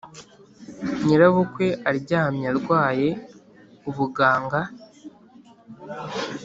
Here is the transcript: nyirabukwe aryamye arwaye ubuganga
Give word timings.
nyirabukwe 1.03 1.67
aryamye 1.89 2.45
arwaye 2.51 3.09
ubuganga 3.89 4.61